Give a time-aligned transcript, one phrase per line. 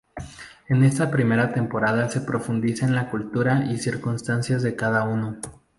[0.67, 5.37] En esta primera temporada se profundiza en la cultura y circunstancias de cada uno.